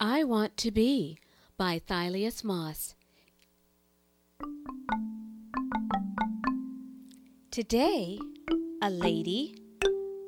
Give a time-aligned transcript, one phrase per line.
[0.00, 1.18] I Want to Be
[1.56, 2.94] by Thylias Moss.
[7.50, 8.20] Today,
[8.80, 9.56] a lady,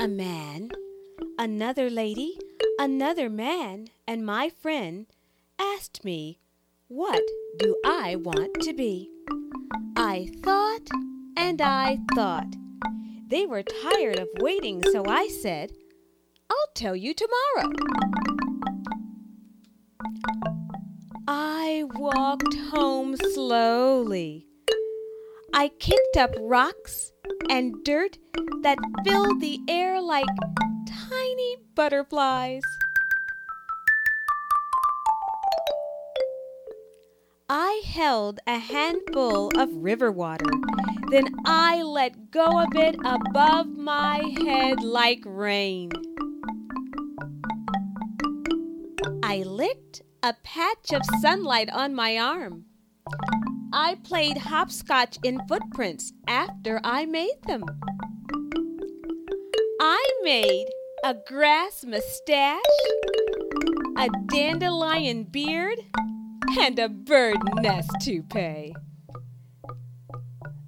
[0.00, 0.70] a man,
[1.38, 2.36] another lady,
[2.80, 5.06] another man, and my friend
[5.56, 6.40] asked me,
[6.88, 7.22] What
[7.56, 9.08] do I want to be?
[9.94, 10.88] I thought
[11.36, 12.56] and I thought.
[13.28, 15.70] They were tired of waiting, so I said,
[16.50, 17.70] I'll tell you tomorrow.
[21.26, 24.46] I walked home slowly.
[25.52, 27.12] I kicked up rocks
[27.48, 28.18] and dirt
[28.62, 30.26] that filled the air like
[31.08, 32.62] tiny butterflies.
[37.48, 40.50] I held a handful of river water.
[41.10, 45.90] Then I let go of it above my head like rain.
[49.22, 52.64] I licked a patch of sunlight on my arm.
[53.72, 57.64] I played hopscotch in footprints after I made them.
[59.80, 60.66] I made
[61.04, 62.60] a grass mustache,
[63.96, 65.78] a dandelion beard,
[66.58, 68.74] and a bird nest toupee.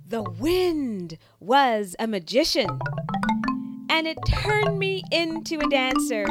[0.06, 2.78] The wind was a magician,
[3.90, 6.24] and it turned me into a dancer.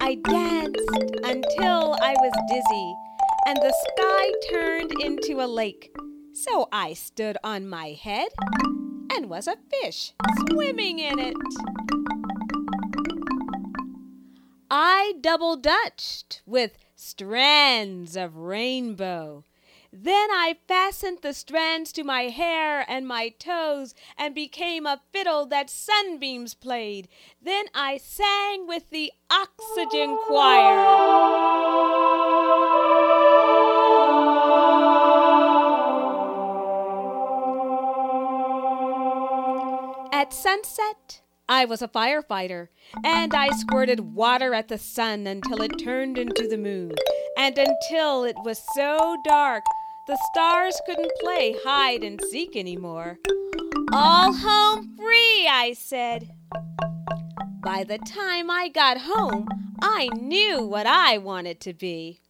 [0.00, 2.94] I danced until I was dizzy,
[3.46, 5.94] and the sky turned into a lake.
[6.32, 8.28] So I stood on my head
[9.12, 10.12] and was a fish
[10.48, 11.36] swimming in it.
[14.70, 19.44] I double dutched with strands of rainbow.
[19.96, 25.46] Then I fastened the strands to my hair and my toes and became a fiddle
[25.46, 27.06] that sunbeams played.
[27.40, 30.80] Then I sang with the oxygen choir.
[40.12, 42.66] At sunset, I was a firefighter,
[43.04, 46.94] and I squirted water at the sun until it turned into the moon,
[47.36, 49.62] and until it was so dark
[50.06, 53.18] the stars couldn't play hide and seek anymore.
[53.92, 56.30] All home free, I said.
[57.62, 59.48] By the time I got home,
[59.80, 62.20] I knew what I wanted to be.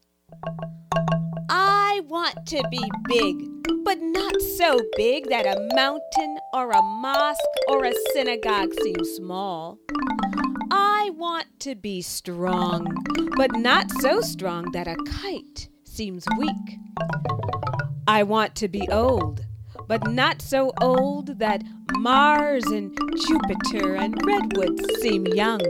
[1.48, 7.41] I want to be big, but not so big that a mountain or a mosque
[7.68, 9.78] or a synagogue seems small.
[10.70, 12.86] I want to be strong,
[13.36, 16.78] but not so strong that a kite seems weak.
[18.09, 19.47] I want to be old,
[19.87, 21.62] but not so old that
[21.93, 25.60] Mars and Jupiter and redwoods seem young.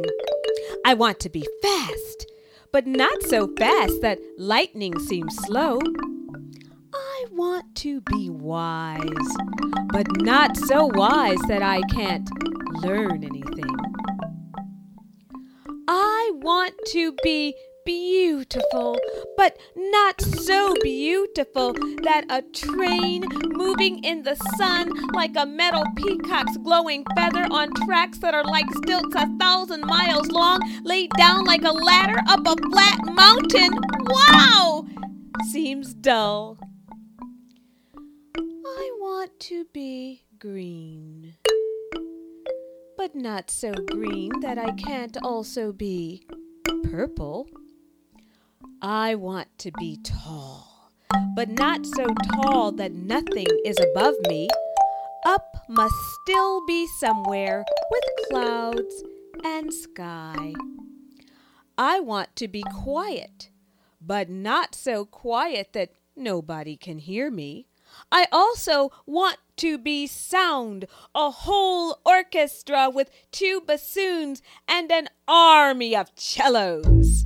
[0.86, 2.26] I want to be fast,
[2.72, 5.78] but not so fast that lightning seems slow.
[6.94, 9.36] I want to be wise,
[9.92, 12.28] but not so wise that I can't
[12.82, 13.76] learn anything.
[15.86, 18.98] I want to be beautiful,
[19.36, 21.72] but not so beautiful
[22.02, 28.18] that a train moving in the sun like a metal peacock's glowing feather on tracks
[28.18, 32.56] that are like stilts a thousand miles long, laid down like a ladder up a
[32.70, 33.70] flat mountain.
[34.00, 34.86] Wow!
[35.50, 36.58] Seems dull.
[38.38, 41.34] I want to be green.
[42.96, 46.26] But not so green that I can't also be
[46.90, 47.48] purple.
[48.86, 50.92] I want to be tall,
[51.34, 54.46] but not so tall that nothing is above me.
[55.24, 59.02] Up must still be somewhere with clouds
[59.42, 60.52] and sky.
[61.78, 63.48] I want to be quiet,
[64.02, 67.68] but not so quiet that nobody can hear me.
[68.12, 70.84] I also want to be sound,
[71.14, 77.24] a whole orchestra with two bassoons and an army of cellos.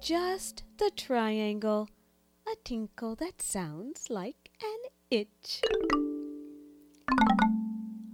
[0.00, 1.88] Just the triangle,
[2.46, 5.62] a tinkle that sounds like an itch.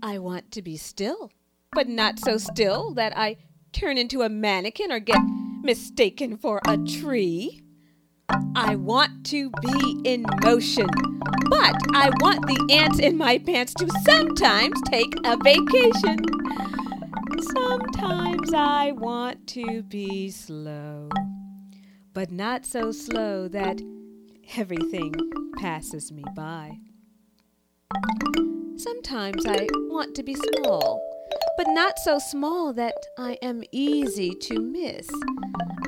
[0.02, 1.30] I want to be still,
[1.72, 3.36] but not so still that I
[3.72, 5.20] turn into a mannequin or get
[5.62, 7.62] mistaken for a tree.
[8.56, 10.88] I want to be in motion,
[11.48, 16.18] but I want the ants in my pants to sometimes take a vacation.
[17.40, 21.08] Sometimes I want to be slow,
[22.14, 23.82] but not so slow that
[24.56, 25.12] everything
[25.58, 26.78] passes me by.
[28.76, 31.00] Sometimes I want to be small,
[31.56, 35.08] but not so small that I am easy to miss.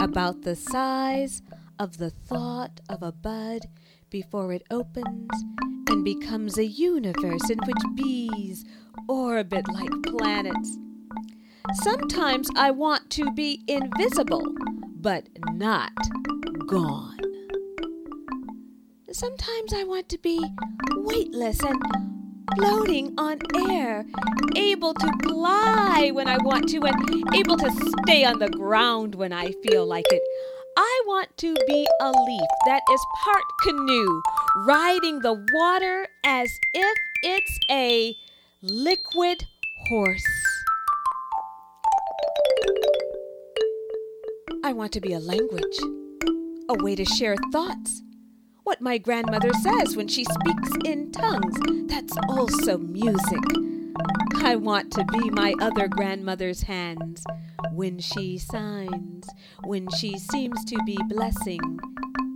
[0.00, 1.42] About the size
[1.78, 3.62] of the thought of a bud
[4.10, 5.30] before it opens
[5.88, 8.64] and becomes a universe in which bees
[9.08, 10.78] orbit like planets.
[11.74, 14.46] Sometimes I want to be invisible,
[15.06, 15.92] but not
[16.66, 17.16] gone.
[19.12, 20.44] Sometimes I want to be
[20.96, 21.80] weightless and
[22.56, 23.38] floating on
[23.70, 24.04] air,
[24.56, 27.70] able to fly when I want to, and able to
[28.02, 30.22] stay on the ground when I feel like it.
[30.76, 34.22] I want to be a leaf that is part canoe,
[34.66, 38.16] riding the water as if it's a
[38.60, 39.44] liquid
[39.88, 40.55] horse.
[44.66, 45.78] I want to be a language,
[46.68, 48.02] a way to share thoughts.
[48.64, 51.56] What my grandmother says when she speaks in tongues,
[51.88, 53.44] that's also music.
[54.38, 57.22] I want to be my other grandmother's hands
[57.70, 59.28] when she signs,
[59.62, 61.78] when she seems to be blessing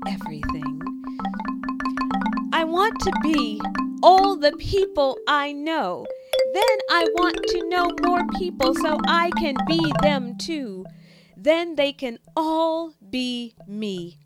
[0.06, 0.80] everything.
[2.52, 3.60] I want to be
[4.04, 6.06] all the people I know.
[6.54, 10.84] Then I want to know more people so I can be them too.
[11.42, 14.18] Then they can all be me.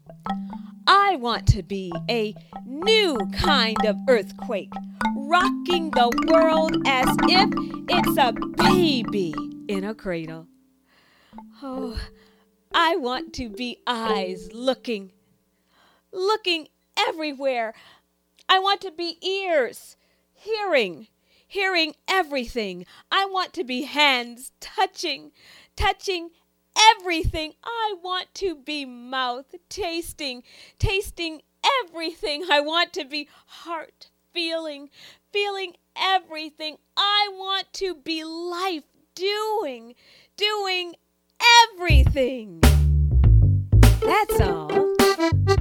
[0.85, 2.35] I want to be a
[2.67, 4.73] new kind of earthquake,
[5.17, 7.51] rocking the world as if
[7.89, 9.33] it's a baby
[9.69, 10.49] in a cradle.
[11.63, 11.97] Oh,
[12.75, 15.13] I want to be eyes looking,
[16.13, 16.67] looking
[16.99, 17.75] everywhere.
[18.49, 19.97] I want to be ears
[20.33, 21.07] hearing,
[21.47, 22.87] hearing everything.
[23.13, 25.31] I want to be hands touching,
[25.77, 26.31] touching
[26.77, 27.55] everything.
[27.65, 30.43] I want to be mouth tasting,
[30.79, 31.43] tasting
[31.85, 32.45] everything.
[32.51, 34.91] I want to be heart feeling,
[35.33, 36.77] feeling everything.
[36.97, 38.85] I want to be life
[39.15, 39.95] doing,
[40.37, 40.95] doing
[41.73, 42.61] everything.
[44.01, 45.55] That's all.